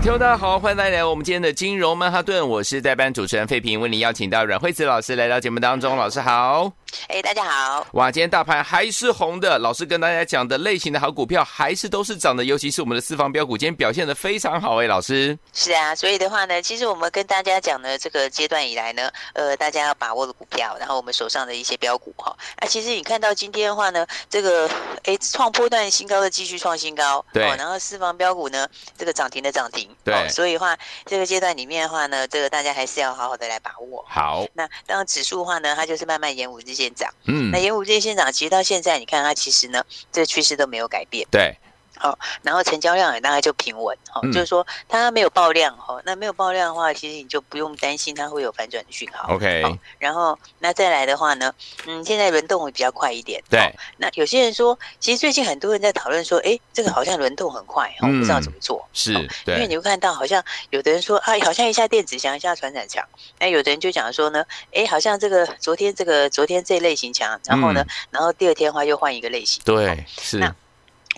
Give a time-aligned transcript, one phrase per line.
[0.00, 6.72] 听众大家好，欢迎大家来到我们今天的金融曼哈顿，我是代班主持人费平，为您邀请到阮惠慈老师来到节目当中，老师好。
[7.08, 7.86] 哎、欸，大家好！
[7.92, 9.58] 哇，今天大盘还是红的。
[9.58, 14.80] 老师跟大家讲的类型的好股票，还是都是涨的，尤其是我们的四房标股，今天表现的非常好。
[14.82, 15.38] 哎，老师。
[15.52, 22.34] 是啊，所以的话呢，其实我们跟大家讲的这个阶段以来呢，呃，大家要把握的股票，然后我们手上的一些标股哈。
[22.60, 24.68] 那、啊、其实你看到今天的话呢，这个
[25.04, 27.44] 哎创波段新高的继续创新高，对。
[27.56, 30.28] 然后四房标股呢，这个涨停的涨停，对。
[30.28, 34.04] 所以的话，这个阶段里面的话呢，这个大家还是要好好的来把握。
[34.08, 34.46] 好。
[34.54, 37.50] 那当然指数的话呢，它就是慢慢沿五日线涨，嗯。
[37.50, 41.26] 那盐湖县县长，其实到现在，你看他其实呢，这个趋势都没有改变。
[41.30, 41.56] 对，
[41.98, 49.34] 好，然后成交量也大概就平稳，好，就是说它没有爆量，哈，那没有爆量的话，其实你就不用担心它会有反转的讯号。
[49.34, 49.64] OK，
[49.98, 51.52] 然后那再来的话呢，
[51.86, 53.42] 嗯，现在轮动会比较快一点。
[53.50, 58.86] 对，那有些人说，其实最近很多人在讨论说，哎，这个好像轮动很快，我不知道怎么做。
[58.92, 59.12] 是，
[59.46, 63.04] 因为你会看到，好像有的人说啊，好像一下电子强，一下传产强，
[63.38, 69.62] 那有的人就讲说呢，哎，好像这个昨天这个昨天这类型强，然后呢，然后第二天的话又换一个类型。
[69.64, 70.38] 对，是。
[70.38, 70.54] 那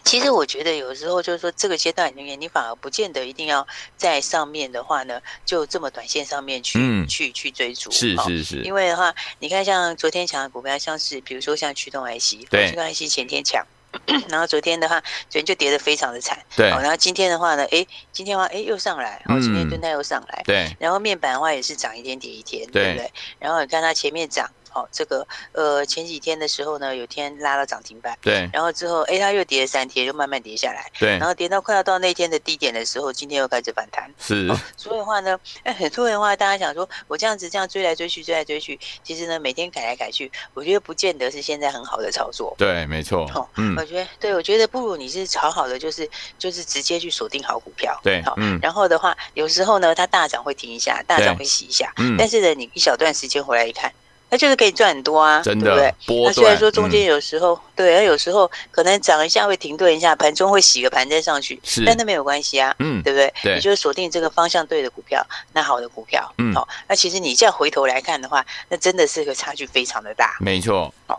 [0.04, 7.90] 其实我觉得有时候就是说，这个阶段里面，你反而不见得一定要在上面的话呢，就这么短线上面去、嗯、去去追逐。
[7.90, 8.62] 是是是。
[8.62, 13.64] 因为的话，你看像昨天强的股票，像是比如说像驱动 IC，对，驱动 IC 前天强，
[14.28, 16.38] 然后昨天的话，昨天就跌得非常的惨。
[16.56, 16.68] 对。
[16.68, 20.42] 然后今天的话呢，哎，今天的话，哎，又上来，然后今天敦泰又上来。
[20.44, 20.74] 对。
[20.78, 23.12] 然后面板的话也是涨一天跌一天，对，对不对？
[23.38, 24.50] 然后你看它前面涨。
[24.70, 46.08] 好、哦，这个呃前几天的时候呢，有天拉到涨停板，对，然后之后哎，它又跌了三天，又慢慢跌下来，对，然后跌到快要到那天的低点的时候，今天又开始反弹，是、哦，所以的话呢，哎，很多人的话，大家想说，我这样子这样追来追去，追来追去，其实呢，每天改来改去，我觉得不见得是现在很好的操作，对，没错，哦，嗯，我觉得，对，我觉得不如你是炒好的，就是
[46.38, 53.92] 就是直接去锁定好股票，对，好、哦，嗯，然后的话，有时候呢，它大涨会停一下，大涨会洗一下，嗯，但是呢，你一小段时间回来一看。
[54.30, 55.74] 它就是可以赚很多啊，真的对
[56.06, 56.24] 不对？
[56.24, 63.34] 那虽然说中间有时候，嗯、对，它有时候可能涨一下会停顿一下，盘中会洗个盘再上去，是，但那没有关系啊，嗯，对不对？
[63.42, 65.20] 对，你就是锁定这个方向对的股票，
[65.52, 71.18] 那好的股票，嗯，好、哦，那其实你这样回头来看的话，那真的是个差距非常的大，没错，好、哦，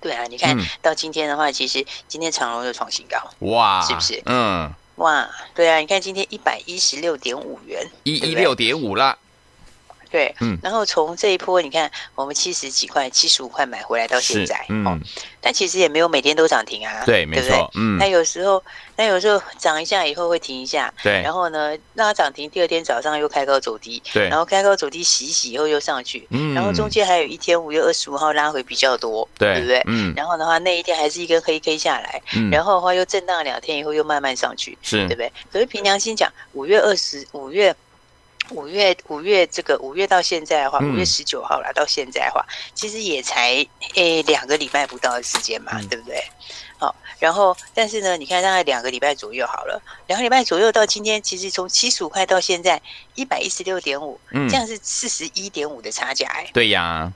[0.00, 4.22] 对啊，你看、嗯、到今天的话，其实今天长隆又创新高，哇，是不是？
[4.26, 9.18] 嗯，哇，对啊，你看今天一百一十六点五元，一一六点五了。
[10.14, 14.96] 对，嗯，然后从这一波，你看我们七十几块、七十五块买回来到现在，嗯、哦，
[15.40, 18.62] 但其实也没有每天都涨停啊，对，没错，嗯，那有时候，
[18.94, 29.82] 那有时候涨一下以后会停一下，对，然后呢，让它涨停，第二天早上又开高走低，对，然后开高走低洗一洗以后又上去，嗯，然后中间还有一天五月二十五号拉回比较多，对，对不对？
[29.88, 35.32] 嗯，然后的话那一天还是一根黑 K 下来，嗯，然后的话又震荡两天以后又慢慢上去，是，对不对？
[35.52, 37.74] 可是凭良心讲，五月二十五月。
[38.50, 42.44] 五月五月这个五月到现在的话，五月十九号了，到现在的话，
[42.74, 46.22] 其实也才诶两个礼拜不到的时间嘛，嗯、对不对？
[46.78, 52.80] 好，然后但是呢，你看大概两个礼拜左右好了，两个礼拜左右到今天，其实从七十五块到现在
[53.14, 56.48] 一百一十六点五，这样是四十一点五的差价哎。
[56.52, 57.12] 对呀。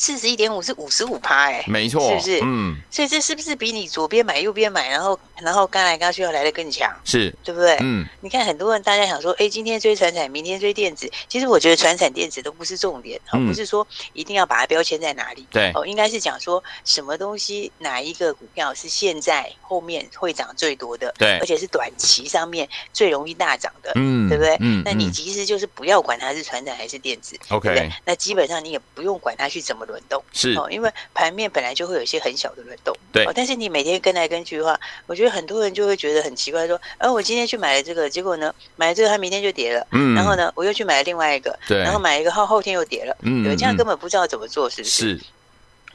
[0.00, 2.40] 四十一点五是五十五趴哎，没错，是不是？
[2.42, 6.90] 嗯，所以这是不是比你左边买右边买，然后然后刚来刚去要来的更强？
[7.04, 7.76] 是，对不对？
[7.80, 24.56] 嗯，你看很多人大家想说，哎，今天追传产，明天追电子，其实我觉得传产电子都不是重点，哦，不是说一定要把它标签在哪里，对，哦，应该是讲说什么东西哪一个股票是现在后面会涨最多的，对，而且是短期上面最容易大涨的，嗯，对不对？
[24.60, 27.90] 嗯，那你其实就是不要管它是传产还是电子，OK？
[28.06, 30.22] 那基本上你也不用管它去怎么轮动。
[30.32, 33.32] 是哦，因为盘面本来就会有一些很小的轮动，对、哦。
[33.34, 40.14] 但是你每天跟来跟去的话，我觉得很多人就会觉得很奇怪，说，呃，我今天去买了这个，结果呢，买了这个，它明天就跌了，嗯。
[40.14, 41.78] 然后呢，我又去买了另外一个，对。
[41.78, 45.18] 然后买一个后后天又跌了，嗯，对，这样根本不知道怎么做，是不是？
[45.18, 45.20] 是。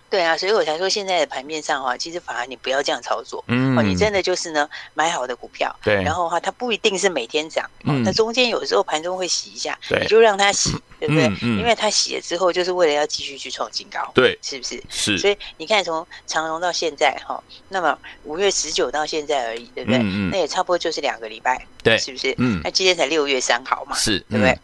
[0.08, 10.70] 对啊，所以我才说现在的盘面上的话，其实反而你不要这样操作，嗯，哦，你真的就是呢，买好的股票，对，然后的话它不一定是每天涨，嗯，它中间有时候盘中会洗一下，对，你就让它洗，
[11.06, 11.28] 对不对？
[11.28, 14.82] 嗯，嗯，因为他洗了之后，就是为了要继续去创新高，对，是不是？
[14.90, 20.00] 是，所以你看从长荣到现在哈，那么五月十九到现在而已，对不对？
[20.00, 22.34] 嗯，嗯，那也差不多就是两个礼拜，对，是不是？
[22.38, 24.58] 嗯，那今天才六月三号嘛，是，对不对？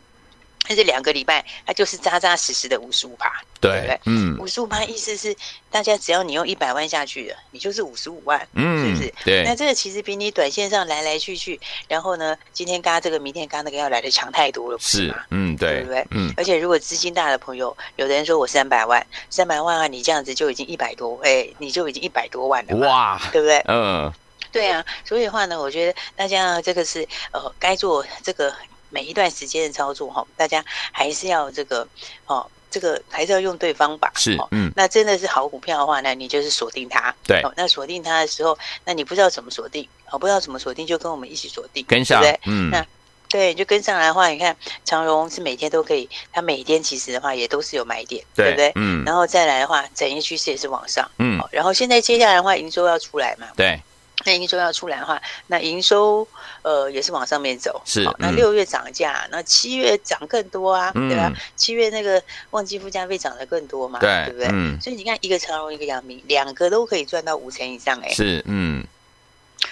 [0.72, 3.30] 但是两个礼拜，它就是扎扎实实的五十五趴，
[3.60, 4.00] 对不对？
[4.06, 5.36] 嗯，五十五趴意思是，
[5.70, 9.14] 大家只要你用一百万下去了，你就是五十五万，嗯，是不是？
[9.26, 9.44] 对。
[9.44, 11.60] 那这个其实比你短线上来来去去，
[11.90, 15.16] 然后呢，今天嘎这个，明天嘎那个要来的强太多了，不是吗？
[15.32, 16.08] 嗯，对，对不对？
[16.12, 16.34] 嗯。
[16.38, 23.62] 而且如果资金大的朋友，有的人说我三百万，三百万啊，你这样子就已经一百多，哎，你就已经一百多万了，哇，对不对？
[23.68, 24.10] 嗯，
[24.54, 24.86] 对啊。
[25.04, 28.56] 所以的话呢，我觉得大家这个是呃，该做这个。
[28.92, 31.88] 每一段时间的操作哈，大家还是要这个
[32.28, 34.12] 哦，这个还是要用对方法。
[34.16, 37.14] 是，嗯，那真的是好股票的话，那你就是锁定它。
[37.26, 42.42] 对，那锁定它的时候，那你不知道怎么锁定，哦，不知道怎么锁定，就跟我们一起锁定，跟上，对不对？
[42.46, 42.86] 嗯，那
[43.30, 48.72] 对，就跟上来的话，你看长荣是每天都可以，它每天其实的话也都是有买点，对，对不对？
[48.76, 53.82] 嗯，然后再来的话，整个趋势也是往上，嗯，然后现在接下来的话，营收要出来嘛，对。
[54.24, 56.28] 那营收要出来的话，那营收
[56.62, 58.04] 呃也是往上面走，是。
[58.04, 61.31] 哦、那六月涨价，嗯、那七月涨更多啊，嗯、对吧？
[61.56, 62.22] 七月那个
[62.52, 64.48] 旺季附加费涨得更多嘛，对，对不对？
[64.52, 64.80] 嗯。
[64.81, 68.13] 所以你看，一个长荣，一个阳明，两个都可以赚到五成以上哎、欸。
[68.13, 68.86] 是，嗯。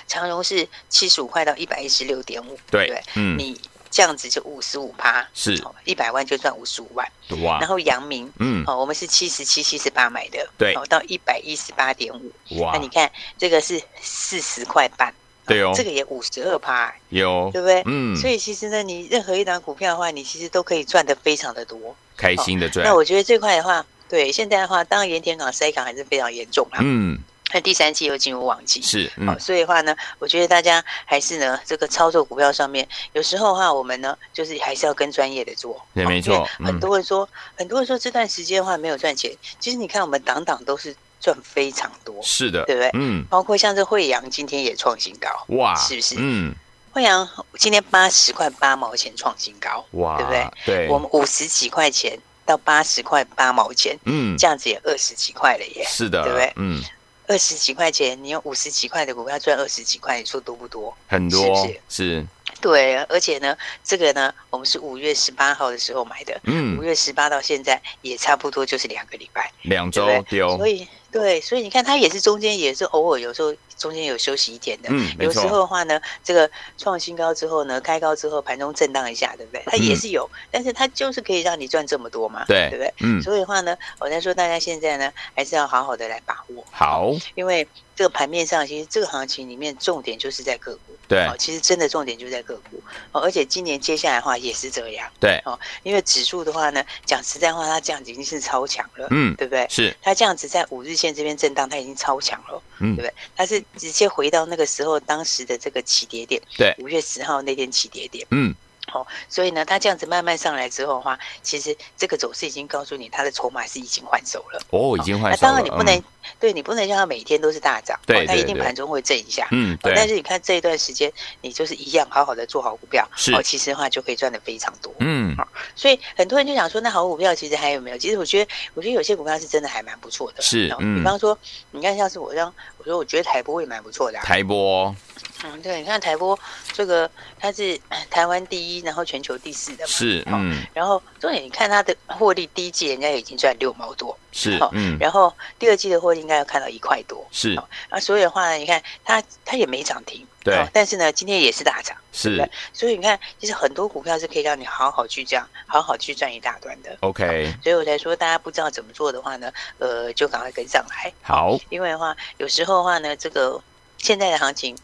[0.07, 3.37] 长荣是七十五块到一百一十六点五，对对，嗯。
[3.37, 3.59] 你。
[3.91, 7.57] 这样子就五十五趴，是一百万就赚五十五万，哇！
[7.59, 12.73] 然后阳明，嗯，哦，我们是七十七、七十八买的，对，哦，到一百一十八点五，哇！
[12.73, 15.11] 那你看这个是四十块半，
[15.49, 17.83] 对哦，这个也五十二趴，有，对不对？
[17.85, 22.85] 嗯，所以其实呢，你任何一档股票的话，你其实都可以赚得非常的多，开心的赚。
[22.85, 27.19] 那我觉得这块的话，对，现在的话，当然盐田港塞港还是非常严重啊，嗯。
[27.51, 36.47] 那第三季又进入旺季，是，嗯、哦，所以的话呢，我觉得大家还是呢，这个操作股票上面，有时候的话，我们呢，就是还是要跟专业的做，也没错。
[36.59, 42.89] 很多人说，嗯、很多人说这段时间的话没有赚钱，其实你看我们档档都是赚非常多，是的，对不对？
[42.93, 46.15] 嗯，包括像这惠阳今天也创新高，哇，是不是？
[46.17, 46.53] 嗯，
[46.91, 47.27] 惠阳
[47.57, 50.51] 今天八十块八毛钱创新高，哇，对不对？
[50.65, 56.53] 对，我们五十几块钱到八十块八毛钱，嗯，这样子也二十几块了耶，是的，对不对？
[56.55, 56.83] 嗯。
[57.27, 60.91] 二十几块钱，你用五十几块的股票赚二十几块，你说多不多？
[61.07, 61.79] 很多，是不是？
[61.87, 62.27] 是。
[62.59, 70.57] 对，而且呢，这个呢，我们是五月十八号的时候买的，嗯，五月十八到现在也差不多就是两个礼拜，两周丢。
[70.57, 73.53] 所以，对，所以你看，它也是中间也是偶尔有时候。
[73.79, 79.63] 中间有休息一天的，嗯，有时候的话呢，这个创新高之后呢，开高之后盘中震荡一下，对不对？
[79.67, 82.93] 它也是有，但是它就是可以让你赚这么多嘛，对，对不对？
[82.99, 87.65] 嗯，所以的话呢，我在说大家现在呢，还是要好好的来把握，好，因为
[87.95, 92.83] 这个盘面上，其实这个行情里面重点就是在个股，对，其实真的重点就在个股，
[93.13, 99.65] 哦，而且今年接下来的话也是这样，对，哦，因为指数的话呢，讲实在话，它这样子已经是超强了，嗯，对不对？
[99.69, 103.13] 是，它这样子在五日线这边震荡，它已经超强了，嗯，对不对？
[103.35, 103.63] 它是。
[103.77, 108.53] 直接回到那个时候，当时的这个起跌点，对，五月十号那天起跌点，嗯，
[108.89, 115.37] 好、哦，所以呢，它这样子慢慢上来之后的话，其实这个走势已经告诉你，它的筹码是已经换手了，哦，已经换手了。
[115.41, 116.03] 那当然你不能，嗯、
[116.39, 119.93] 对你不能让它每天都是大涨，对，它、哦、一定盘中会震一下，嗯，对。
[119.95, 125.47] 但是你看这一段时间，你就是一样好好的做好股票，是，哦，其实的话就可以赚的非常多，嗯，好、哦。
[125.75, 127.97] 所以很多人就想说，那好股票其实还有没有？
[127.97, 130.97] 其实我觉得，我觉得有些股票是真的还蛮不错的，是，嗯。
[130.97, 131.37] 比方说，
[131.71, 132.53] 你看像是我让。
[132.79, 134.23] 我说我觉得台波也蛮不错的、啊。
[134.23, 134.95] 台玻，
[135.43, 136.37] 嗯，对，你看台波
[136.73, 137.09] 这个，
[137.39, 139.87] 它是台湾第一，然后全球第四的嘛。
[139.87, 140.61] 是，嗯。
[140.73, 144.17] 然后重点，你看它的获利，第一季人家已经赚六毛多。
[144.31, 144.97] 是，嗯。
[144.99, 147.25] 然后第二季的获利应该要看到一块多。
[147.31, 147.59] 是。
[147.89, 150.25] 啊，所以的话呢，你看它它也没涨停。
[150.43, 150.65] 对。
[150.73, 151.95] 但是呢，今天也是大涨。
[152.11, 152.37] 是。
[152.37, 152.49] 对。
[152.73, 156.97] 所以你看，其实很多股票是可以让你好好去这样，好好去赚一大段的。
[157.01, 157.53] OK。
[157.63, 161.11] 所以我才说，大家不知道怎么做的话呢，呃，就赶快跟上来。
[161.21, 161.57] 好。
[161.69, 162.79] 因为的话，有时候。
[162.79, 163.59] 的话呢，这个
[163.97, 164.77] 现在的行情，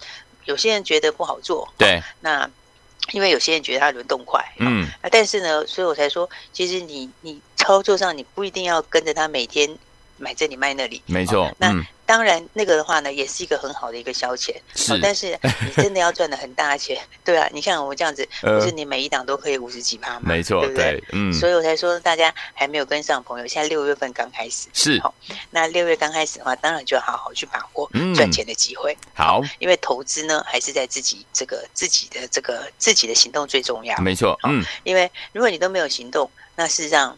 [0.45, 2.49] 有些人觉得不好做，对，那
[3.11, 9.77] 因为有些人觉得它轮动快，嗯，啊，但是呢，所以我才说，其实你你操作上你不一定要跟着它每天
[10.17, 11.71] 买这里卖那里，没错，那。
[11.71, 14.53] 嗯当然，那个的话呢，也是一个很好的一个消遣。
[14.75, 17.49] 是、哦，但是你真的要赚的很大钱， 对啊。
[17.51, 20.21] 你像我这样子，不是你每一档都可以五十几趴吗？
[20.23, 20.83] 没错，对不对？
[20.91, 21.33] 对嗯。
[21.33, 24.99] 所以我才说，大家还没有跟上朋友，现在六月份刚开始，是。
[24.99, 25.13] 好、哦，
[25.49, 28.93] 那六月刚开始的话，当然就要好好去把握赚钱的机会。
[28.93, 33.97] 嗯、好，因为投资呢，还是在自己这个自己的这个自己的行动最重要。
[33.97, 34.65] 没错，嗯、哦。
[34.83, 37.17] 因为如果你都没有行动，那事实上，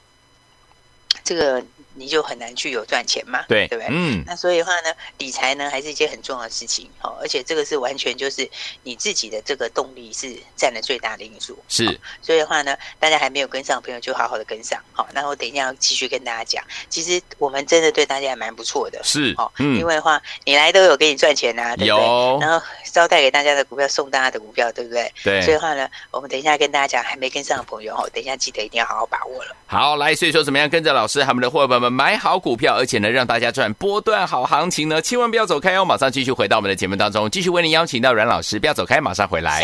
[1.25, 1.61] 这个。
[1.97, 3.87] 你就很难去有赚钱嘛，对对不对？
[3.89, 8.47] 嗯，那所以的话呢，理财呢还是一件很重要的事情，好，而且这个是完全就是
[8.83, 11.57] 你自己的这个动力是占了最大的因素。
[11.67, 22.05] 是，所以的话呢，大家还没有跟上的朋友就好好的跟上，好，那我等一下要继续跟大家讲，其实我们真的对大家还蛮不错的，是，哦，嗯，因为的话你来都有给你赚钱呐、啊，对不对？
[22.05, 25.11] 有，然后招待给大家的股票送大家的股票，对不对？
[25.23, 29.55] 对，所以的话呢，我们等一下跟大家讲，还没跟上的朋友哦，等一下记得一定要好好把握了。
[29.65, 35.01] 好，来，所以说怎么样跟着老师他们的伙伴们买好股票，而且呢让大家赚波段好行情呢？
[35.01, 39.63] 千万不要走开哦，马上继续回到我们的节目当中，继续为您邀请到阮老师，不要走开，马上回来。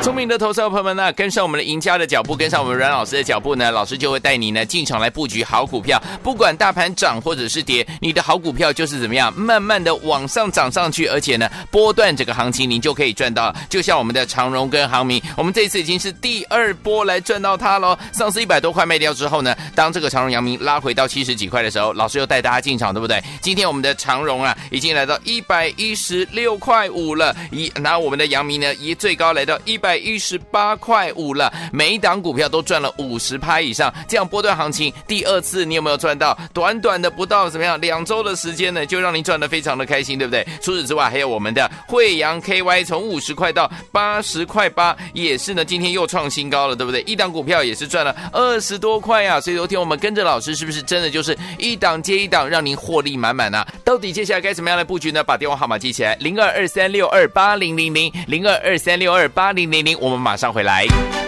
[0.00, 6.02] 聪明的投资朋友们呢，跟上我们的赢家的脚步，跟上我们阮老师的脚步呢，老师就会带你呢进场来布局好股票。
[6.22, 13.54] 不管大盘涨或者是跌，你的好股票就是怎么样，慢慢的往上涨上去，而且呢波段这个行情您就可以赚到。
[13.68, 17.98] 就像我们的长荣跟航明，我们这次已经是第二波来赚到它喽。
[18.12, 23.22] 上次一百多块卖掉之后呢，当这个长荣、阳明拉回到七十几块的时候，老师又带大家进场，对不对？
[23.42, 29.87] 今天我们的长荣啊，已经来到一百一十六块五了，一拿我们的阳明呢，一最高来到一百。
[29.96, 36.36] 一十八块五了，每一档股票都赚了五十趴以上，这样波段行情第二次你有没有赚到？
[36.52, 40.46] 短短的不到怎么样两周的时间呢，就让你赚得非常的开心，对不对？
[40.60, 47.00] 除此之外，还有我们的惠阳 KY 从五十块到八十块八，也是呢，今天又创新高了，对不对？
[47.02, 53.66] 一档股票也是赚了二十多块啊，所以昨天我们跟着老师，是不是真的就是一档接一档，让您获利满满啊？
[53.84, 55.22] 到底接下来该怎么样来布局呢？
[55.22, 61.27] 把电话号码记起来，零二二三六二八零零零零二二三六二八零零我们马上回来。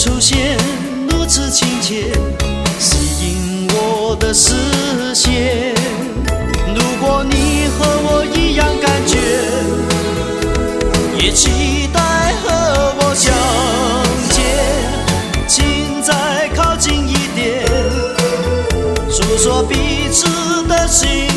[0.00, 0.56] 出现
[1.10, 2.10] 如此亲切，
[2.78, 4.54] 吸引我的视
[5.14, 5.74] 线。
[6.74, 9.18] 如果你和我一样感觉，
[11.22, 12.00] 也期待
[12.42, 13.30] 和我相
[14.30, 14.40] 见，
[15.46, 17.62] 请再靠近一点，
[19.10, 20.26] 诉说彼此
[20.66, 21.29] 的心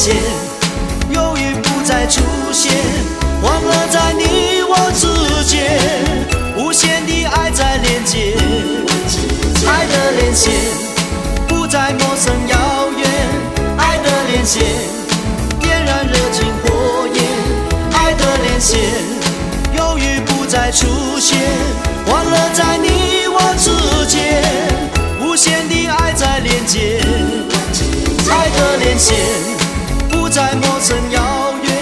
[0.00, 0.40] 的连线。
[1.82, 2.20] 再出
[2.52, 2.70] 现，
[3.42, 5.08] 欢乐在你我之
[5.44, 5.80] 间，
[6.56, 8.36] 无限的爱在连接，
[9.66, 10.52] 爱的连线
[11.48, 13.10] 不再陌生遥远，
[13.76, 14.62] 爱的连线
[15.58, 17.24] 点燃热情火焰，
[17.92, 18.78] 爱的连线
[19.76, 20.86] 犹豫不再出
[21.18, 21.40] 现，
[22.06, 24.44] 欢乐在你我之间，
[25.20, 27.00] 无限的爱在连接，
[28.30, 29.16] 爱的连线
[30.30, 31.72] 不再陌生遥远。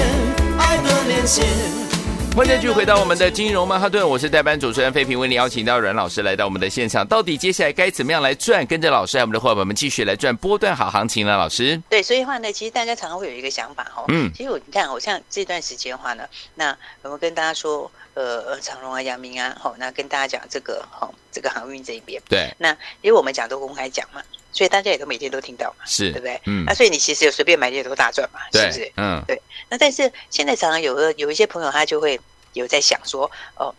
[2.35, 7.07] 欢迎继续回到我们的金融曼哈顿，我是代班主持人费平，为你邀请到阮老师来到我们的现场。
[7.07, 8.65] 到底接下来该怎么样来赚？
[8.65, 11.37] 跟着老师，我们的伙伴们继续来赚波段好行情呢。
[11.37, 16.25] 老师，对，所以的话呢，其实大家常常会有一个想法哈，嗯，其实我你看，我像这段时间的话呢，
[16.55, 17.91] 那我们跟大家说，
[18.21, 22.71] 呃，长荣啊、阳明啊，好，那跟大家讲这个，好，这个航运这一边，对，那
[23.01, 24.21] 因为我们讲都公开讲嘛。
[24.51, 26.41] 所以大家也都每天都听到嘛，是对不对？
[26.47, 28.93] 嗯，那所以你其实有随便买点都大赚嘛，是不是？
[28.97, 29.41] 嗯，对。
[29.69, 32.19] 那但是现在常常有个有一些朋友他就会
[32.55, 33.73] 有在想说，哦，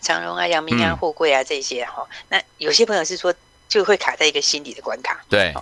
[0.00, 3.32] 长荣啊、阳明啊、货柜啊这些哈、嗯，那有些朋友是说
[3.68, 5.54] 就会卡在一个心理的关卡，对。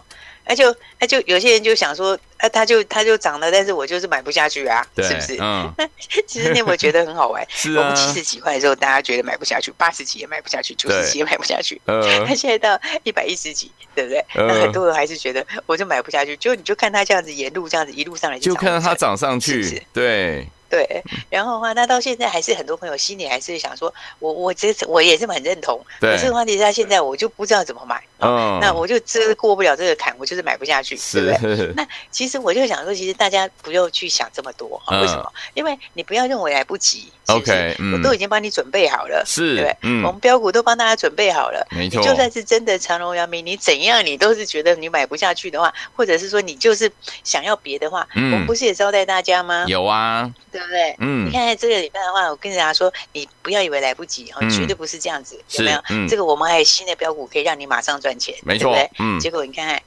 [0.48, 5.36] 那就那就有些人就想说，啊，他就他就涨了，但是我就是买不下去啊，是不是？
[5.40, 5.70] 嗯，
[6.26, 7.44] 其实你有没有觉得很好玩？
[7.52, 7.82] 是啊。
[7.82, 11.80] 我们七十几块的时候，大家觉得买不下去，八十几也买不下去，九十几也买不下去。
[11.84, 12.02] 嗯。
[12.26, 14.24] 他现在到一百一十几，对不对？
[14.34, 19.82] 那很多人还是觉得我就买不下去，就你就看他这样子沿路这样子一路上来，就看到他涨上去？
[19.92, 20.48] 对。
[20.68, 31.72] 对，然后的话，那到现在还是很多朋友心里还是想说，我我这我也是很认同，可是问题是，他现在我就不知道怎么买，嗯，那我就这过不了这个坎，我就是买不下去，是对不对？
[31.74, 35.32] 那其实我就想说，其实大家不用去想这么多，为什么？
[35.54, 46.90] 因为你不要认为来不及，OK，我都已经帮你准备好了，是，对，嗯，我们标股都帮大家准备好了，没错，就算是真的长荣阳明，你怎样你都是觉得你买不下去的话，或者是说你就是
[47.24, 49.64] 想要别的话，我们不是也招待大家吗？
[49.66, 50.30] 有啊。
[50.58, 50.96] 对不对？
[50.98, 55.80] 嗯，你看这个礼拜的话，我跟大家说，你不要以为来不及哦，绝对不是这样子，有没有？
[55.90, 59.18] 嗯，这个我们还有新的标股可以让你马上赚钱，没错，嗯。
[59.20, 59.80] 结果你看看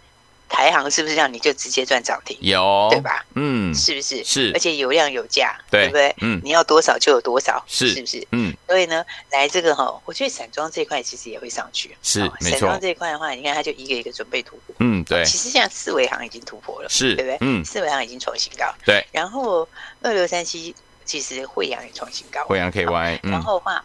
[0.51, 2.37] 台行是不是这样，你就直接赚涨停？
[2.41, 3.25] 有，对吧？
[3.35, 4.23] 嗯，是不是？
[4.23, 6.13] 是，而且有量有价，对不对？
[6.19, 8.27] 嗯，你要多少就有多少，是，是不是？
[8.31, 8.53] 嗯。
[8.67, 15.23] 所以呢，来这个哈，我觉得散装这一块其实也会上去，是，散装这一块的话，你看它就一个一个准备突破，嗯，对。
[15.25, 17.37] 其实现在四维行已经突破了，是，对不对？
[17.41, 19.05] 嗯，四维行已经创新高，对。
[19.11, 19.67] 然后
[20.01, 23.19] 二六三七其实惠阳也创新高，惠阳 KY。
[23.23, 23.83] 然后的话，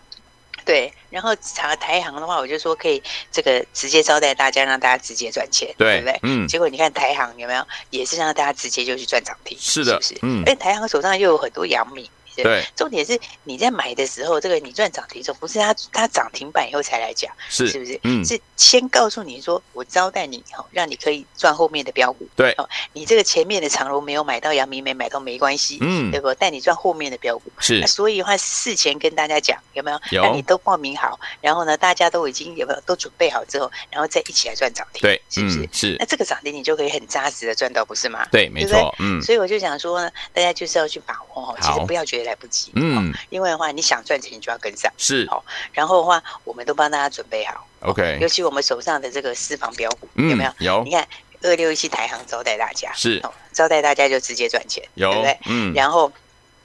[0.67, 3.03] 对，然后查台行的话，我就说可以
[3.33, 6.21] 这个直接招待大家，让大家直接赚钱，对不对？
[6.25, 6.47] 嗯。
[6.49, 10.27] 结果你看台行有没有，也是让大家直接就去赚涨停，是的，是不是？
[10.27, 10.43] 嗯。
[10.45, 12.07] 哎，台行手上又有很多阳明。
[12.43, 17.99] 对，重点是你在买的时候，这个你赚涨停时候，不是它它涨停板以后才来讲，是是不是？
[18.05, 22.27] 嗯，是先告诉你说，我招待你哈，让你可以赚后面的标股。
[22.37, 26.33] 对，哦，你这个前面的长龙没有买到，阳明没买到没关系，嗯，对不？
[26.35, 27.87] 带你赚后面的标股是。
[27.87, 30.01] 所以的话，事前跟大家讲有没有？
[30.11, 35.69] 有，让你都报名好，然后呢，大家都已经有没有都准备好之后，然后再一起来赚涨停，对，是不是？
[35.73, 35.97] 是。
[35.99, 38.27] 那这个涨停你就可以很扎实的赚到，不是吗？
[38.31, 39.23] 对，没错，嗯。
[39.23, 42.26] 所以我就想说呢，大家就是要去把握哦，其实不要觉得。
[42.27, 45.45] 来不及，嗯，因为的话，你想赚钱，你就要跟上，是好。
[45.73, 48.19] 然后的话，我们都帮大家准备好，OK。
[48.21, 50.53] 尤其我们手上的这个私房标股，有没有？
[50.59, 50.85] 有。
[50.85, 51.07] 你看
[51.43, 55.39] 二六一七台行招待大家，是哦招待大家就直接赚钱，对不对？
[55.47, 55.73] 嗯。
[55.75, 56.13] 然后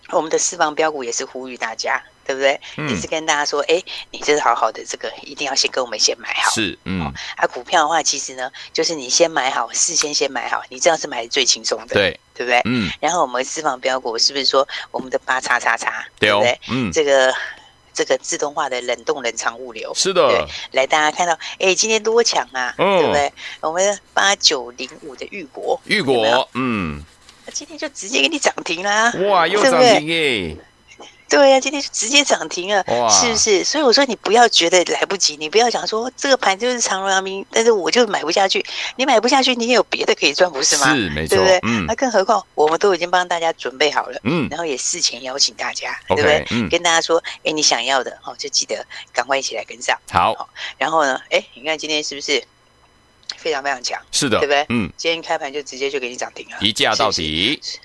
[0.10, 2.60] 我们的私房标股也是呼吁大家，对不对？
[2.90, 3.82] 也是跟大家说，哎，
[4.12, 7.02] 你这是好好的，这个一定要先跟我们先买好，是，嗯。
[7.36, 12.20] 啊，股票的话，其实呢，就是你先买好，事先先买好，你这样是买的最轻松的，对。
[12.34, 12.62] 对不对？
[12.66, 16.60] 嗯，然后我们私房标股是不是说我们的八叉叉叉，对不对？
[16.70, 17.32] 嗯，这个
[17.94, 20.28] 这个自动化的冷冻冷藏物流，是的。
[20.30, 23.32] 对，来大家看到，哎，今天多强啊，对不对？
[23.60, 27.04] 我们八九零五的玉国，玉国，嗯，
[27.54, 30.56] 今天就直接给你涨停啦，哇，又涨停耶！
[30.56, 30.58] 对
[31.46, 33.64] 呀、啊，今天就直接涨停了，是不是？
[33.64, 38.66] 所以我说你不要觉得来不及，你不要想说这个盘就是长荣阳明，但是我就买不下去。
[38.98, 40.94] 你买不下去，你也有别的可以赚，不是吗？
[40.94, 41.60] 是，没错，对不对？
[41.64, 41.86] 嗯。
[41.86, 46.46] 那更何况我们都已经帮大家准备好了，嗯，然后也事前邀请大家，嗯、对不对？
[46.52, 46.68] 嗯。
[46.70, 49.98] 跟大家说，哎，你想要的哦，就记得赶快一起来跟上。
[50.10, 50.50] 好。
[50.78, 52.44] 然后呢，哎，你看今天是不是
[53.38, 54.66] 非常非常强，是的，对不对？
[54.70, 57.60] 嗯，今天开盘就直接就给你涨停了，一价到底。
[57.64, 57.78] 是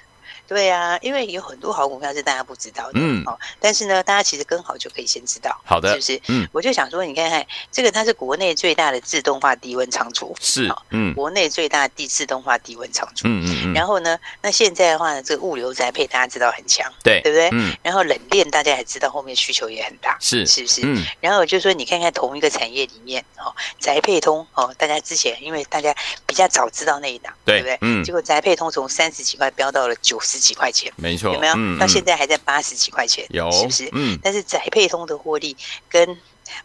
[0.47, 6.21] 是对啊，因为有很多好股票是大家不知道的，嗯，哦，但是呢，大家其实跟好就可以先知道，好的，是不是？
[6.29, 17.49] 嗯，我就想说，你看看这个，它是国内最大的自动化低温仓储，是，哦、嗯，国内最大的自动化低温仓储，嗯嗯嗯，然后呢，那现在的话呢，这个物流宅配大家知道很强，对，对不对？
[17.53, 20.81] 嗯，然后冷链大家也知道后面需求也很大，是，是不是？
[20.85, 25.95] 嗯，然后就说你看看同一个产业里面，哦，宅配通，哦，大家之前因为大家
[26.27, 27.79] 比较早知道那一档，对，对不对？
[27.81, 31.33] 嗯，结果宅配通从三十几块飙到了九十几块钱，没错。
[31.35, 31.55] 有没有？
[31.57, 33.89] 嗯、到现在还在八十几块钱，有是不是？
[33.93, 34.19] 嗯。
[34.23, 35.57] 但是宅配通的获利，
[35.89, 36.17] 跟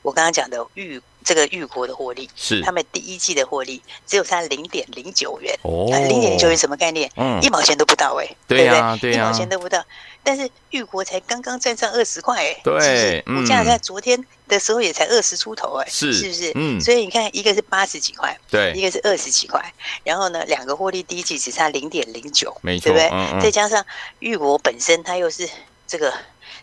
[0.01, 7.09] 我刚刚讲的玉这个玉国的获利，是他们第一季的获利只有差零点零九元哦，零点零九元什么概念？
[7.15, 9.83] 嗯，一毛钱都不到哎、欸，对呀、啊，对呀、啊，一毛钱都不到。
[10.23, 13.41] 但是玉国才刚刚站上二十块哎，对，是不是？
[13.41, 16.51] 股价在昨天的时候也才二十出头哎、欸，是是不是？
[16.55, 23.09] 嗯，所以你看，一个是八十几块，对，一个是二十几块，然后呢，两个获利第一季只差零点零九，没错，对不对？
[23.11, 23.85] 嗯嗯、再加上
[24.19, 25.47] 玉国本身它又是
[25.85, 26.11] 这个。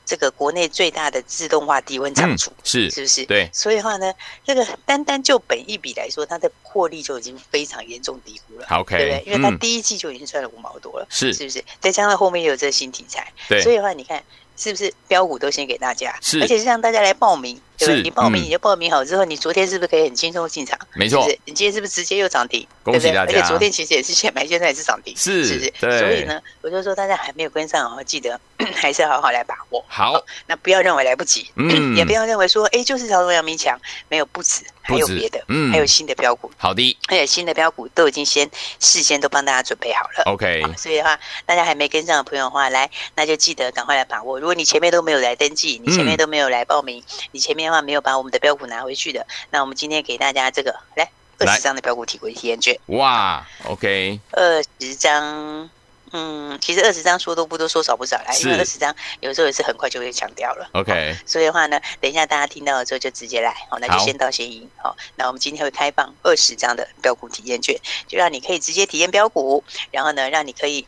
[0.09, 3.27] 这个国内最大的自动化低温仓储、嗯、是是不是？
[3.27, 4.11] 对，所以的话呢，
[4.43, 8.67] 这个单单就本一笔来说，它的获利就已经非常严重低估了。
[8.71, 9.31] OK，对不对？
[9.31, 11.63] 因为它第一季就已经赚了五毛多了，是、嗯、是不是？
[11.79, 14.25] 再加上后面又有这个新题材，对，所以的话，你看
[14.57, 16.19] 是不是标股都先给大家？
[16.23, 20.79] 是，而且是让大家来报名，是你报名，嗯、你就报名好之后，你昨天是不是可以很轻松进场？
[20.95, 22.67] 没错，你今天是不是直接又涨停？
[22.83, 23.33] 恭喜大家！
[23.33, 25.71] 而且昨天其实也是现买，现在也是涨停，是是不是？
[25.81, 25.99] 对。
[25.99, 28.41] 所以呢，我就说大家还没有跟上哦，记得
[28.75, 29.85] 还是好好来把握。
[29.89, 36.51] 好，哦、那不要认为来不及，嗯， 也不要认为说，哎，就是长荣阳明强，没有不止，还有别的，嗯，还有新的标股。
[36.57, 38.49] 好的，而且新的标股都已经先
[38.81, 40.25] 事先都帮大家准备好了。
[40.27, 44.41] OK，所以的话，大家还没跟上的朋友的话，来，那就记得赶快来把握。
[44.41, 52.79] 如果你前面都没有来登记，你前面都没有来报名，嗯、你前面的话没有把我们的标股拿回去的，那我们今天给大家这个来二十张的标股体体验券。
[52.87, 55.71] 哇，OK，二十张。
[56.11, 60.67] 嗯，其实二十张说多不多，说少不少啦，因为二十张有时候也是很快就会抢掉了。
[60.73, 64.67] OK，所以的话呢，等一下大家听到了之后就直接来，好，那就先到先赢。
[64.79, 70.87] 好，那我们今天会开放二十张的标股体验券，就让你可以直接体验标股，然后呢，让你可以。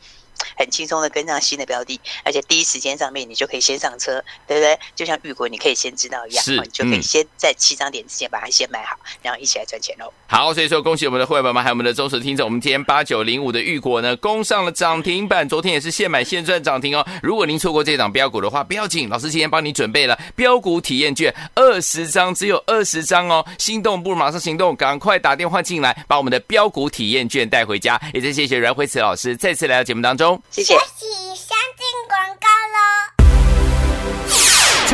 [0.57, 4.77] 很轻松的跟上新的标的，而且第一时间上面你就可以先上车，对不对？
[4.95, 10.11] 就像玉国，你可以先知道一样，是，你就可以先在起涨点之前把它先买好，然后一起来赚钱喽。
[10.27, 17.05] 好，所以说恭喜我们的会员们，还有我们的忠实听众，我们今天八九零五的玉国呢攻上了涨停板，昨天也是现买现赚涨停哦。
[17.21, 23.45] 如果您错过这档标股的话，不要紧，老师今天帮你准备了标股体验券二十张，只有二十张哦。
[23.57, 27.99] 心动不如马上行动，赶快打电话进来，把我们的标股体验券带回家。
[28.13, 30.75] 也再谢谢阮慧慈老师再次来到节目当中，谢谢。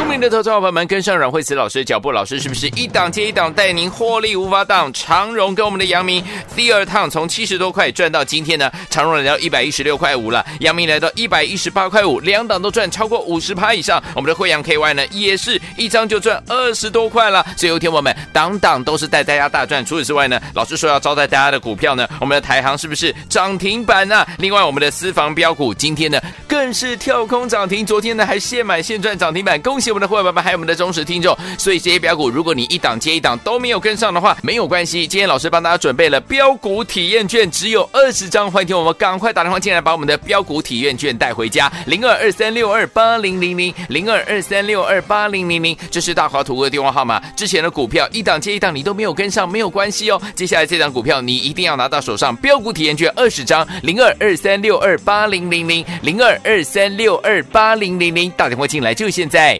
[0.08, 4.92] 聪明的投资者朋友们，跟上阮慧慈老师的脚步，老师是不是一档接一档带您获利无法挡？
[4.94, 6.24] 长荣跟我们的阳明
[6.56, 14.02] 第二趟从七十多块赚到今天呢，长荣来到一百一十六块五了，阳明来到一百一十八块五，两档都赚超过五十趴以上。
[14.16, 17.46] 我们的惠阳 KY 呢，也是一张就赚二十多块了。
[17.58, 19.86] 所以有天我们档档都是带大家大赚。
[19.86, 24.28] 除此之外呢，老师说要招待大家的股票呢，我们的台航是不是涨停板呢、啊？
[24.38, 26.18] 另外我们的私房标股今天呢
[26.48, 29.97] 更是跳空涨停，昨天呢还现买现赚涨停板，恭喜！
[29.98, 35.08] 我们的会员们还有我们的忠实听众，所以这些标股，如果你一档接一档都没有跟上的话，没有关系。
[35.08, 41.72] 今天老师帮大家准备了标股体验券，只有二十张，欢迎听我们赶快打电话进来，把我们的标股体验券带回家。
[41.88, 47.20] 零二二三六二八零零零零二二三六二八零零零，这是大华图的电话号码。
[47.36, 50.22] 之前的股票一档接一档，你都没有跟上，没有关系哦。
[50.36, 59.60] 接下来这档股票你一定要拿到手上，标股体验券二十张，零二二三六二八零零零零二二三六二八零零零，打电话进来就现在。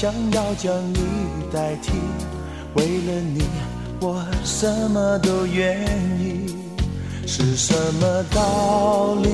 [0.00, 1.00] 想要将你
[1.52, 1.90] 代替。
[2.74, 3.42] 为了你，
[3.98, 5.82] 我什么都愿
[6.20, 6.54] 意。
[7.26, 9.28] 是什么道理？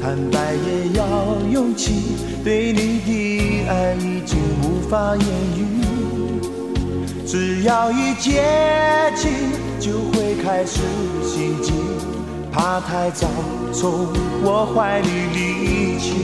[0.00, 1.04] 坦白也要
[1.52, 2.16] 勇气。
[2.42, 5.26] 对你的爱已经无法言
[5.58, 5.66] 语，
[7.26, 8.42] 只要一接
[9.16, 9.30] 近，
[9.78, 10.80] 就会开始
[11.22, 11.74] 心悸。
[12.50, 13.28] 怕太早
[13.70, 14.08] 从
[14.42, 16.14] 我怀里离去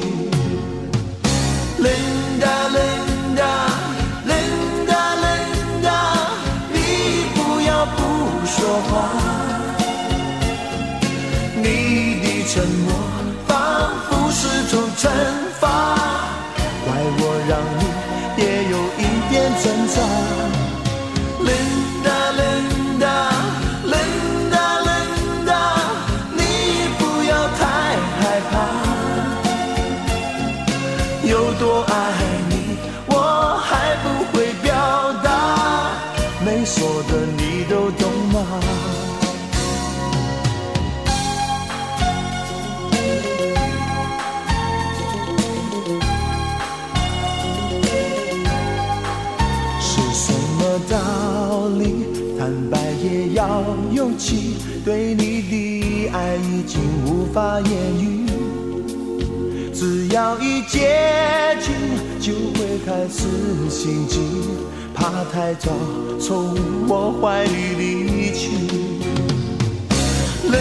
[1.79, 3.82] Linda，Linda Linda
[8.63, 9.11] 说话，
[11.57, 11.67] 你
[12.23, 12.95] 的沉默
[13.45, 13.51] 仿
[14.09, 15.11] 佛是种惩
[15.59, 15.67] 罚，
[16.85, 16.87] 怪
[17.19, 17.81] 我让你
[18.41, 19.33] 也有一点
[19.65, 19.97] 挣扎。
[53.35, 53.65] 要。
[53.93, 58.27] 勇气对你的爱已经无法言语，
[59.73, 61.75] 只要一接近
[62.19, 63.29] 就会开始
[63.69, 64.19] 心悸，
[64.95, 65.71] 怕太早
[66.19, 66.57] 从
[66.89, 68.49] 我怀里离去。
[70.49, 70.55] 冷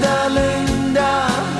[0.00, 1.51] 的冷的。